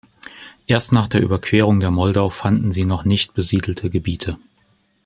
[0.65, 4.35] Erst nach der Überquerung der Moldau fanden sie noch nicht besiedelte Gebiete.